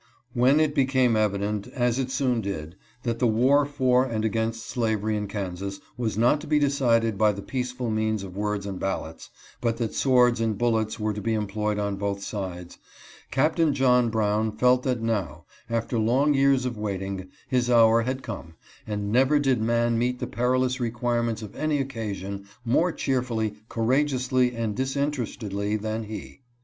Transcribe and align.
When 0.33 0.59
it 0.59 0.73
became 0.73 1.15
evident, 1.15 1.67
as 1.67 1.99
it 1.99 2.09
soon 2.09 2.41
did, 2.41 2.75
that 3.03 3.19
the 3.19 3.27
war 3.27 3.67
for 3.67 4.03
and 4.03 4.25
against 4.25 4.65
slavery 4.65 5.15
in 5.15 5.27
Kansas 5.27 5.79
was 5.95 6.17
not 6.17 6.41
to 6.41 6.47
be 6.47 6.57
decided 6.57 7.19
by 7.19 7.31
the 7.33 7.43
peaceful 7.43 7.91
means 7.91 8.23
of 8.23 8.35
words 8.35 8.65
and 8.65 8.79
ballots, 8.79 9.29
but 9.61 9.77
that 9.77 9.93
swords 9.93 10.41
and 10.41 10.57
bullets 10.57 10.99
were 10.99 11.13
to 11.13 11.21
be 11.21 11.35
employed 11.35 11.77
on 11.77 11.97
both 11.97 12.23
sides, 12.23 12.79
Captain 13.29 13.75
John 13.75 14.09
Brown 14.09 14.51
felt 14.51 14.81
that 14.81 15.01
now, 15.03 15.45
after 15.69 15.99
long 15.99 16.33
years 16.33 16.65
of 16.65 16.79
waiting, 16.79 17.27
his 17.47 17.69
hour 17.69 18.01
had 18.01 18.23
come, 18.23 18.55
and 18.87 19.11
never 19.11 19.37
did 19.37 19.61
man 19.61 19.99
meet 19.99 20.17
the 20.17 20.25
perilous 20.25 20.79
requirements 20.79 21.43
of 21.43 21.55
any 21.55 21.77
occasion 21.77 22.45
more 22.65 22.91
cheerfully, 22.91 23.53
courageously, 23.69 24.55
and 24.55 24.75
disinterestedly 24.75 25.75
than 25.75 26.05
he. 26.05 26.41